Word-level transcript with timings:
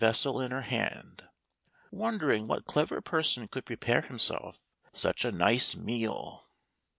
vessel 0.01 0.41
in 0.41 0.49
her 0.49 0.63
hand, 0.63 1.25
wondering 1.91 2.47
what 2.47 2.65
clever 2.65 3.01
person 3.01 3.47
could 3.47 3.63
pre 3.63 3.75
pare 3.75 4.01
himself 4.01 4.65
such 4.91 5.23
a 5.23 5.31
nice 5.31 5.75
meal. 5.75 6.43